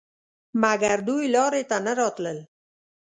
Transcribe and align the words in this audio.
مګر 0.61 0.97
دوی 1.07 1.25
لارې 1.35 1.63
ته 1.69 1.77
نه 1.85 1.91
راتلل. 1.99 2.37